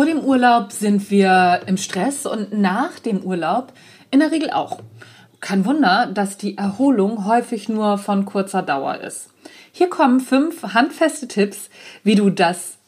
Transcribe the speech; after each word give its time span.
Vor 0.00 0.06
dem 0.06 0.20
Urlaub 0.20 0.72
sind 0.72 1.10
wir 1.10 1.60
im 1.66 1.76
Stress 1.76 2.24
und 2.24 2.58
nach 2.58 2.98
dem 3.00 3.22
Urlaub 3.22 3.74
in 4.10 4.20
der 4.20 4.30
Regel 4.30 4.48
auch. 4.48 4.80
Kein 5.40 5.66
Wunder, 5.66 6.06
dass 6.06 6.38
die 6.38 6.56
Erholung 6.56 7.26
häufig 7.26 7.68
nur 7.68 7.98
von 7.98 8.24
kurzer 8.24 8.62
Dauer 8.62 8.96
ist. 9.02 9.28
Hier 9.72 9.90
kommen 9.90 10.20
fünf 10.20 10.62
handfeste 10.62 11.28
Tipps, 11.28 11.68
wie 12.02 12.14
du 12.14 12.30
das 12.30 12.78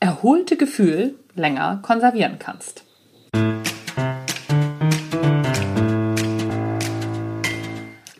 erholte 0.00 0.56
Gefühl 0.56 1.14
länger 1.36 1.78
konservieren 1.82 2.40
kannst. 2.40 2.82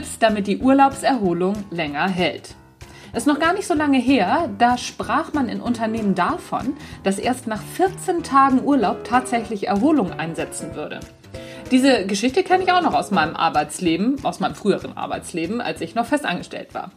Tipps, 0.00 0.18
damit 0.18 0.46
die 0.46 0.58
Urlaubserholung 0.58 1.54
länger 1.70 2.08
hält. 2.08 2.54
Ist 3.12 3.26
noch 3.26 3.38
gar 3.38 3.52
nicht 3.52 3.66
so 3.66 3.74
lange 3.74 3.98
her, 3.98 4.48
da 4.56 4.78
sprach 4.78 5.34
man 5.34 5.50
in 5.50 5.60
Unternehmen 5.60 6.14
davon, 6.14 6.74
dass 7.02 7.18
erst 7.18 7.46
nach 7.46 7.60
14 7.60 8.22
Tagen 8.22 8.64
Urlaub 8.64 9.04
tatsächlich 9.04 9.66
Erholung 9.66 10.12
einsetzen 10.12 10.74
würde. 10.74 11.00
Diese 11.70 12.06
Geschichte 12.06 12.42
kenne 12.44 12.64
ich 12.64 12.72
auch 12.72 12.80
noch 12.80 12.94
aus 12.94 13.10
meinem 13.10 13.36
Arbeitsleben, 13.36 14.24
aus 14.24 14.40
meinem 14.40 14.54
früheren 14.54 14.96
Arbeitsleben, 14.96 15.60
als 15.60 15.82
ich 15.82 15.94
noch 15.94 16.06
festangestellt 16.06 16.72
war. 16.72 16.92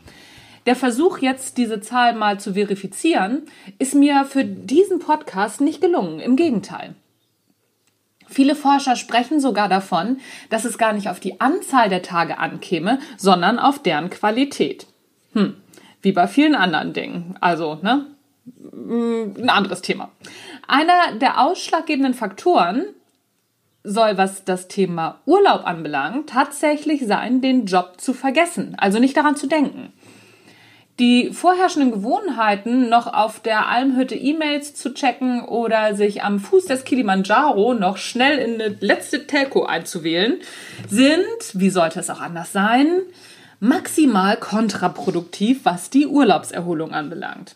Der 0.66 0.78
Versuch 0.78 1.18
jetzt, 1.18 1.58
diese 1.58 1.82
Zahl 1.82 2.16
mal 2.16 2.40
zu 2.40 2.54
verifizieren, 2.54 3.42
ist 3.80 3.96
mir 3.96 4.24
für 4.24 4.46
diesen 4.46 5.00
Podcast 5.00 5.60
nicht 5.60 5.82
gelungen. 5.82 6.22
Im 6.22 6.38
Gegenteil. 6.38 6.96
Viele 8.34 8.56
Forscher 8.56 8.96
sprechen 8.96 9.40
sogar 9.40 9.70
davon, 9.70 10.20
dass 10.50 10.66
es 10.66 10.80
gar 10.80 10.92
nicht 10.94 11.08
auf 11.08 11.20
die 11.20 11.40
Anzahl 11.40 11.88
der 11.88 12.02
Tage 12.02 12.40
ankäme, 12.40 13.00
sondern 13.16 13.60
auf 13.60 13.82
deren 13.82 14.10
Qualität. 14.10 14.88
Hm, 15.34 15.56
wie 16.02 16.12
bei 16.14 16.28
vielen 16.28 16.56
anderen 16.56 16.94
Dingen. 16.94 17.36
Also, 17.42 17.80
ne? 17.84 18.08
Hm, 18.72 19.36
ein 19.38 19.50
anderes 19.50 19.82
Thema. 19.82 20.10
Einer 20.68 21.16
der 21.22 21.42
ausschlaggebenden 21.42 22.16
Faktoren 22.16 22.86
soll, 23.84 24.18
was 24.18 24.46
das 24.46 24.68
Thema 24.68 25.20
Urlaub 25.26 25.66
anbelangt, 25.66 26.30
tatsächlich 26.30 27.06
sein, 27.06 27.42
den 27.42 27.68
Job 27.68 28.02
zu 28.02 28.14
vergessen, 28.14 28.76
also 28.80 28.98
nicht 28.98 29.16
daran 29.16 29.36
zu 29.36 29.46
denken 29.46 29.94
die 31.00 31.32
vorherrschenden 31.32 31.92
Gewohnheiten 31.92 32.88
noch 32.88 33.12
auf 33.12 33.40
der 33.40 33.68
Almhütte 33.68 34.16
E-Mails 34.16 34.76
zu 34.76 34.94
checken 34.94 35.44
oder 35.44 35.96
sich 35.96 36.24
am 36.24 36.40
Fuß 36.40 36.66
des 36.66 36.84
Kilimanjaro 36.84 37.74
noch 37.74 37.98
schnell 37.98 38.38
in 38.38 38.62
eine 38.62 38.76
letzte 38.80 39.26
Telco 39.26 39.66
einzuwählen, 39.66 40.40
sind, 40.88 41.26
wie 41.54 41.72
sollte 41.72 42.00
es 42.00 42.12
auch 42.12 42.22
anders 42.22 42.52
sein, 42.52 43.02
maximal 43.60 44.38
kontraproduktiv, 44.38 45.62
was 45.64 45.90
die 45.90 46.06
Urlaubserholung 46.06 46.92
anbelangt. 46.92 47.56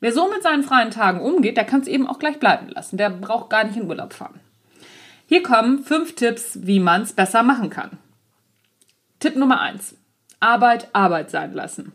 Wer 0.00 0.12
so 0.12 0.28
mit 0.28 0.42
seinen 0.42 0.64
freien 0.64 0.90
Tagen 0.90 1.20
umgeht, 1.20 1.56
der 1.56 1.64
kann 1.64 1.82
es 1.82 1.86
eben 1.86 2.08
auch 2.08 2.18
gleich 2.18 2.40
bleiben 2.40 2.68
lassen. 2.70 2.96
Der 2.96 3.08
braucht 3.08 3.50
gar 3.50 3.62
nicht 3.62 3.76
in 3.76 3.88
Urlaub 3.88 4.14
fahren. 4.14 4.40
Hier 5.28 5.44
kommen 5.44 5.84
fünf 5.84 6.16
Tipps, 6.16 6.58
wie 6.62 6.80
man 6.80 7.02
es 7.02 7.12
besser 7.12 7.44
machen 7.44 7.70
kann. 7.70 7.98
Tipp 9.20 9.36
Nummer 9.36 9.60
eins: 9.60 9.94
Arbeit 10.40 10.88
Arbeit 10.92 11.30
sein 11.30 11.52
lassen. 11.52 11.92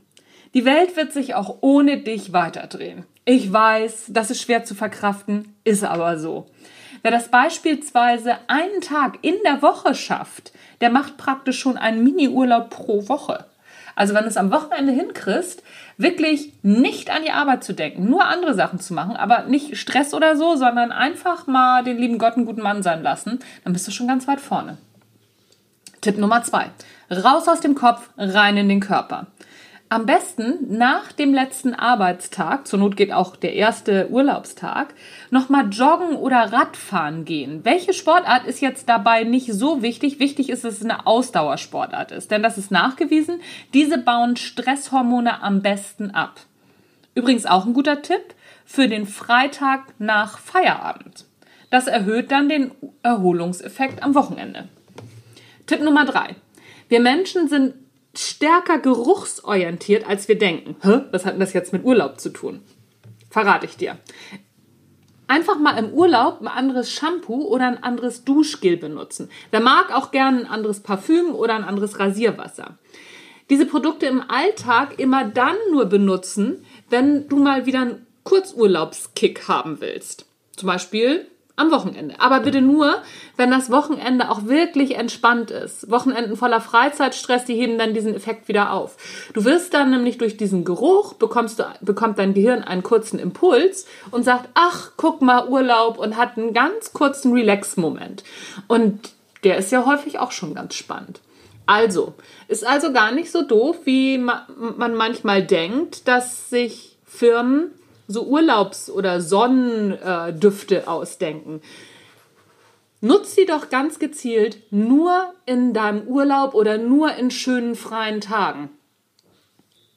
Die 0.53 0.65
Welt 0.65 0.95
wird 0.95 1.13
sich 1.13 1.35
auch 1.35 1.57
ohne 1.61 1.97
dich 1.97 2.33
weiterdrehen. 2.33 3.05
Ich 3.25 3.51
weiß, 3.51 4.05
das 4.09 4.31
ist 4.31 4.41
schwer 4.41 4.63
zu 4.63 4.75
verkraften, 4.75 5.55
ist 5.63 5.83
aber 5.83 6.17
so. 6.17 6.47
Wer 7.01 7.11
das 7.11 7.29
beispielsweise 7.29 8.37
einen 8.47 8.81
Tag 8.81 9.19
in 9.21 9.35
der 9.45 9.61
Woche 9.61 9.95
schafft, 9.95 10.51
der 10.81 10.89
macht 10.89 11.17
praktisch 11.17 11.59
schon 11.59 11.77
einen 11.77 12.03
Mini-Urlaub 12.03 12.69
pro 12.69 13.07
Woche. 13.07 13.45
Also 13.95 14.13
wenn 14.13 14.23
du 14.23 14.29
es 14.29 14.37
am 14.37 14.51
Wochenende 14.51 14.93
hinkriegst, 14.93 15.63
wirklich 15.97 16.53
nicht 16.61 17.09
an 17.09 17.23
die 17.23 17.31
Arbeit 17.31 17.63
zu 17.63 17.73
denken, 17.73 18.07
nur 18.07 18.25
andere 18.25 18.53
Sachen 18.53 18.79
zu 18.79 18.93
machen, 18.93 19.15
aber 19.15 19.43
nicht 19.43 19.75
Stress 19.77 20.13
oder 20.13 20.37
so, 20.37 20.55
sondern 20.55 20.91
einfach 20.91 21.47
mal 21.47 21.83
den 21.83 21.97
lieben 21.97 22.19
Gott 22.19 22.35
einen 22.35 22.45
guten 22.45 22.61
Mann 22.61 22.83
sein 22.83 23.01
lassen, 23.01 23.39
dann 23.63 23.73
bist 23.73 23.87
du 23.87 23.91
schon 23.91 24.07
ganz 24.07 24.27
weit 24.27 24.39
vorne. 24.39 24.77
Tipp 26.01 26.19
Nummer 26.19 26.43
zwei. 26.43 26.67
Raus 27.09 27.47
aus 27.47 27.59
dem 27.59 27.73
Kopf, 27.73 28.09
rein 28.17 28.57
in 28.57 28.69
den 28.69 28.81
Körper. 28.81 29.27
Am 29.89 30.05
besten 30.05 30.77
nach 30.77 31.13
dem 31.13 31.33
letzten 31.33 31.73
Arbeitstag, 31.73 32.67
zur 32.67 32.79
Not 32.79 32.97
geht 32.97 33.13
auch 33.13 33.37
der 33.37 33.53
erste 33.53 34.09
Urlaubstag, 34.09 34.93
nochmal 35.31 35.69
joggen 35.69 36.17
oder 36.17 36.51
Radfahren 36.51 37.23
gehen. 37.23 37.63
Welche 37.63 37.93
Sportart 37.93 38.45
ist 38.45 38.59
jetzt 38.59 38.89
dabei 38.89 39.23
nicht 39.23 39.53
so 39.53 39.81
wichtig? 39.81 40.19
Wichtig 40.19 40.49
ist, 40.49 40.65
dass 40.65 40.75
es 40.75 40.83
eine 40.83 41.07
Ausdauersportart 41.07 42.11
ist, 42.11 42.31
denn 42.31 42.43
das 42.43 42.57
ist 42.57 42.69
nachgewiesen. 42.69 43.39
Diese 43.73 43.97
bauen 43.97 44.35
Stresshormone 44.35 45.41
am 45.41 45.61
besten 45.61 46.11
ab. 46.11 46.41
Übrigens 47.15 47.45
auch 47.45 47.65
ein 47.65 47.73
guter 47.73 48.01
Tipp 48.01 48.35
für 48.65 48.89
den 48.89 49.05
Freitag 49.05 49.93
nach 49.99 50.37
Feierabend. 50.37 51.23
Das 51.69 51.87
erhöht 51.87 52.31
dann 52.31 52.49
den 52.49 52.71
Erholungseffekt 53.03 54.03
am 54.03 54.15
Wochenende. 54.15 54.67
Tipp 55.65 55.81
Nummer 55.81 56.03
drei. 56.03 56.35
Wir 56.89 56.99
Menschen 56.99 57.47
sind 57.47 57.73
stärker 58.19 58.79
geruchsorientiert, 58.79 60.07
als 60.07 60.27
wir 60.27 60.37
denken. 60.37 60.75
Hä? 60.81 61.01
Was 61.11 61.25
hat 61.25 61.33
denn 61.33 61.39
das 61.39 61.53
jetzt 61.53 61.73
mit 61.73 61.83
Urlaub 61.83 62.19
zu 62.19 62.29
tun? 62.29 62.61
Verrate 63.29 63.65
ich 63.65 63.77
dir. 63.77 63.97
Einfach 65.27 65.59
mal 65.59 65.77
im 65.77 65.91
Urlaub 65.91 66.39
ein 66.41 66.47
anderes 66.47 66.91
Shampoo 66.91 67.45
oder 67.47 67.67
ein 67.67 67.83
anderes 67.83 68.23
Duschgel 68.23 68.77
benutzen. 68.77 69.29
Wer 69.51 69.59
mag 69.59 69.93
auch 69.93 70.11
gerne 70.11 70.39
ein 70.39 70.47
anderes 70.47 70.79
Parfüm 70.79 71.35
oder 71.35 71.55
ein 71.55 71.65
anderes 71.65 71.99
Rasierwasser. 71.99 72.77
Diese 73.49 73.65
Produkte 73.65 74.05
im 74.05 74.23
Alltag 74.27 74.99
immer 74.99 75.25
dann 75.25 75.55
nur 75.71 75.85
benutzen, 75.85 76.65
wenn 76.89 77.27
du 77.27 77.37
mal 77.37 77.65
wieder 77.65 77.81
einen 77.81 78.07
Kurzurlaubskick 78.23 79.47
haben 79.47 79.79
willst. 79.79 80.25
Zum 80.55 80.67
Beispiel 80.67 81.27
am 81.57 81.71
Wochenende. 81.71 82.15
Aber 82.19 82.39
bitte 82.39 82.61
nur, 82.61 83.01
wenn 83.35 83.51
das 83.51 83.69
Wochenende 83.71 84.29
auch 84.29 84.45
wirklich 84.45 84.95
entspannt 84.95 85.51
ist. 85.51 85.89
Wochenenden 85.89 86.37
voller 86.37 86.61
Freizeitstress, 86.61 87.45
die 87.45 87.55
heben 87.55 87.77
dann 87.77 87.95
diesen 87.95 88.15
Effekt 88.15 88.47
wieder 88.47 88.71
auf. 88.71 88.95
Du 89.33 89.43
wirst 89.43 89.73
dann 89.73 89.89
nämlich 89.89 90.19
durch 90.19 90.37
diesen 90.37 90.63
Geruch 90.63 91.13
bekommst 91.13 91.59
du, 91.59 91.65
bekommt 91.81 92.19
dein 92.19 92.35
Gehirn 92.35 92.63
einen 92.63 92.83
kurzen 92.83 93.19
Impuls 93.19 93.87
und 94.11 94.23
sagt, 94.23 94.49
ach, 94.53 94.91
guck 94.97 95.21
mal, 95.21 95.47
Urlaub 95.49 95.97
und 95.97 96.15
hat 96.15 96.37
einen 96.37 96.53
ganz 96.53 96.93
kurzen 96.93 97.33
Relax-Moment. 97.33 98.23
Und 98.67 99.09
der 99.43 99.57
ist 99.57 99.71
ja 99.71 99.85
häufig 99.85 100.19
auch 100.19 100.31
schon 100.31 100.53
ganz 100.53 100.75
spannend. 100.75 101.21
Also, 101.65 102.13
ist 102.47 102.65
also 102.65 102.93
gar 102.93 103.11
nicht 103.11 103.31
so 103.31 103.41
doof, 103.41 103.77
wie 103.83 104.19
man 104.19 104.95
manchmal 104.95 105.43
denkt, 105.43 106.07
dass 106.07 106.49
sich 106.49 106.97
Firmen 107.03 107.71
so 108.07 108.23
Urlaubs- 108.23 108.89
oder 108.89 109.21
Sonnendüfte 109.21 110.87
ausdenken. 110.87 111.61
Nutz 113.01 113.35
sie 113.35 113.45
doch 113.45 113.69
ganz 113.69 113.99
gezielt 113.99 114.57
nur 114.71 115.33
in 115.45 115.73
deinem 115.73 116.07
Urlaub 116.07 116.55
oder 116.55 116.77
nur 116.77 117.13
in 117.13 117.29
schönen 117.29 117.75
freien 117.75 118.21
Tagen. 118.21 118.69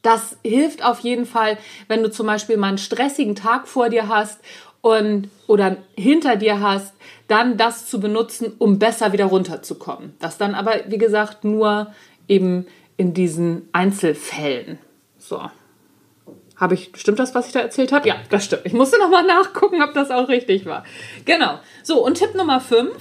Das 0.03 0.37
hilft 0.43 0.83
auf 0.83 0.99
jeden 0.99 1.25
Fall, 1.25 1.57
wenn 1.87 2.03
du 2.03 2.11
zum 2.11 2.27
Beispiel 2.27 2.57
mal 2.57 2.69
einen 2.69 2.77
stressigen 2.77 3.35
Tag 3.35 3.67
vor 3.67 3.89
dir 3.89 4.07
hast 4.07 4.39
und 4.81 5.29
oder 5.47 5.77
hinter 5.95 6.35
dir 6.35 6.59
hast, 6.59 6.93
dann 7.27 7.57
das 7.57 7.87
zu 7.87 7.99
benutzen, 7.99 8.53
um 8.57 8.79
besser 8.79 9.13
wieder 9.13 9.25
runterzukommen. 9.25 10.13
Das 10.19 10.37
dann 10.37 10.55
aber, 10.55 10.81
wie 10.87 10.97
gesagt, 10.97 11.43
nur 11.43 11.93
eben 12.27 12.65
in 12.97 13.13
diesen 13.13 13.69
Einzelfällen. 13.73 14.79
So. 15.17 15.41
Habe 16.61 16.75
ich, 16.75 16.91
stimmt 16.95 17.17
das, 17.17 17.33
was 17.33 17.47
ich 17.47 17.53
da 17.53 17.59
erzählt 17.59 17.91
habe? 17.91 18.07
Ja, 18.07 18.17
das 18.29 18.45
stimmt. 18.45 18.61
Ich 18.65 18.73
musste 18.73 18.99
nochmal 18.99 19.25
nachgucken, 19.25 19.81
ob 19.81 19.95
das 19.95 20.11
auch 20.11 20.29
richtig 20.29 20.67
war. 20.67 20.85
Genau. 21.25 21.59
So, 21.81 22.05
und 22.05 22.19
Tipp 22.19 22.35
Nummer 22.35 22.61
5. 22.61 22.93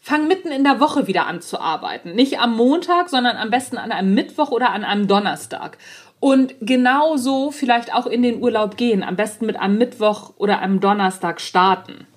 Fang 0.00 0.26
mitten 0.26 0.48
in 0.50 0.64
der 0.64 0.80
Woche 0.80 1.06
wieder 1.06 1.28
an 1.28 1.40
zu 1.42 1.60
arbeiten. 1.60 2.16
Nicht 2.16 2.40
am 2.40 2.56
Montag, 2.56 3.08
sondern 3.08 3.36
am 3.36 3.50
besten 3.50 3.78
an 3.78 3.92
einem 3.92 4.14
Mittwoch 4.14 4.50
oder 4.50 4.70
an 4.70 4.82
einem 4.82 5.06
Donnerstag. 5.06 5.78
Und 6.18 6.54
genauso 6.60 7.52
vielleicht 7.52 7.94
auch 7.94 8.06
in 8.06 8.22
den 8.22 8.42
Urlaub 8.42 8.76
gehen. 8.76 9.04
Am 9.04 9.14
besten 9.14 9.46
mit 9.46 9.56
einem 9.56 9.78
Mittwoch 9.78 10.32
oder 10.36 10.58
einem 10.58 10.80
Donnerstag 10.80 11.40
starten. 11.40 12.08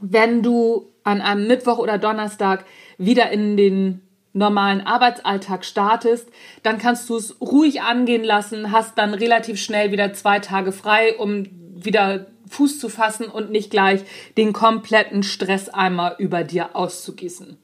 Wenn 0.00 0.42
du 0.42 0.90
an 1.04 1.20
einem 1.20 1.46
Mittwoch 1.46 1.76
oder 1.76 1.98
Donnerstag 1.98 2.64
wieder 2.96 3.30
in 3.30 3.58
den 3.58 4.00
normalen 4.32 4.80
Arbeitsalltag 4.80 5.64
startest, 5.64 6.28
dann 6.62 6.78
kannst 6.78 7.08
du 7.08 7.16
es 7.16 7.40
ruhig 7.40 7.82
angehen 7.82 8.24
lassen, 8.24 8.72
hast 8.72 8.96
dann 8.98 9.14
relativ 9.14 9.60
schnell 9.60 9.92
wieder 9.92 10.12
zwei 10.14 10.38
Tage 10.38 10.72
frei, 10.72 11.16
um 11.18 11.46
wieder 11.74 12.26
Fuß 12.48 12.78
zu 12.78 12.88
fassen 12.88 13.26
und 13.26 13.50
nicht 13.50 13.70
gleich 13.70 14.02
den 14.36 14.52
kompletten 14.52 15.22
Stresseimer 15.22 16.16
über 16.18 16.44
dir 16.44 16.76
auszugießen. 16.76 17.58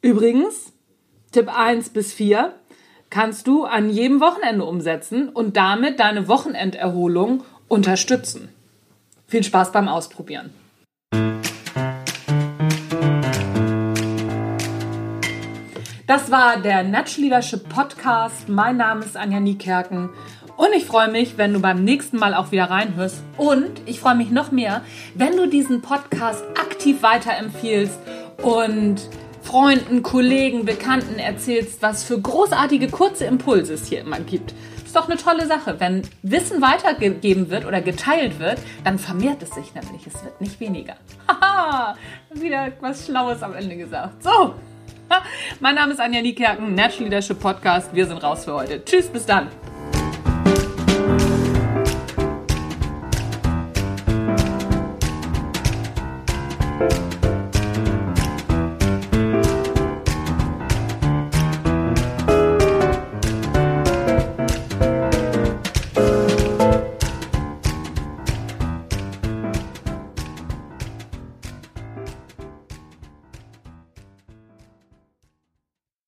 Übrigens, 0.00 0.72
Tipp 1.32 1.48
1 1.54 1.90
bis 1.90 2.12
4 2.12 2.54
kannst 3.10 3.46
du 3.46 3.64
an 3.64 3.90
jedem 3.90 4.20
Wochenende 4.20 4.64
umsetzen 4.64 5.28
und 5.28 5.56
damit 5.56 5.98
deine 5.98 6.28
Wochenenderholung 6.28 7.42
unterstützen. 7.68 8.50
Viel 9.26 9.44
Spaß 9.44 9.72
beim 9.72 9.88
Ausprobieren. 9.88 10.52
Das 16.08 16.30
war 16.30 16.56
der 16.56 16.84
Natural 16.84 17.24
Leadership 17.24 17.68
Podcast. 17.68 18.48
Mein 18.48 18.78
Name 18.78 19.04
ist 19.04 19.14
Anja 19.14 19.40
Niekerken 19.40 20.08
und 20.56 20.72
ich 20.74 20.86
freue 20.86 21.10
mich, 21.10 21.36
wenn 21.36 21.52
du 21.52 21.60
beim 21.60 21.84
nächsten 21.84 22.16
Mal 22.16 22.32
auch 22.32 22.50
wieder 22.50 22.70
reinhörst. 22.70 23.22
Und 23.36 23.82
ich 23.84 24.00
freue 24.00 24.14
mich 24.14 24.30
noch 24.30 24.50
mehr, 24.50 24.80
wenn 25.14 25.36
du 25.36 25.46
diesen 25.46 25.82
Podcast 25.82 26.42
aktiv 26.58 27.02
weiterempfiehlst 27.02 27.98
und 28.42 29.02
Freunden, 29.42 30.02
Kollegen, 30.02 30.64
Bekannten 30.64 31.18
erzählst, 31.18 31.82
was 31.82 32.04
für 32.04 32.18
großartige 32.18 32.88
kurze 32.88 33.26
Impulse 33.26 33.74
es 33.74 33.86
hier 33.86 34.00
immer 34.00 34.20
gibt. 34.20 34.54
Ist 34.86 34.96
doch 34.96 35.10
eine 35.10 35.18
tolle 35.18 35.46
Sache. 35.46 35.78
Wenn 35.78 36.08
Wissen 36.22 36.62
weitergegeben 36.62 37.50
wird 37.50 37.66
oder 37.66 37.82
geteilt 37.82 38.38
wird, 38.38 38.58
dann 38.82 38.98
vermehrt 38.98 39.42
es 39.42 39.50
sich 39.50 39.74
nämlich. 39.74 40.06
Es 40.06 40.24
wird 40.24 40.40
nicht 40.40 40.58
weniger. 40.58 40.94
Haha, 41.28 41.96
wieder 42.32 42.72
was 42.80 43.04
Schlaues 43.04 43.42
am 43.42 43.54
Ende 43.54 43.76
gesagt. 43.76 44.22
So, 44.22 44.54
mein 45.60 45.74
Name 45.74 45.92
ist 45.92 46.00
Anja 46.00 46.22
Niekerken, 46.22 46.74
Natural 46.74 47.04
Leadership 47.04 47.40
Podcast. 47.40 47.94
Wir 47.94 48.06
sind 48.06 48.22
raus 48.22 48.44
für 48.44 48.54
heute. 48.54 48.84
Tschüss, 48.84 49.08
bis 49.08 49.26
dann. 49.26 49.48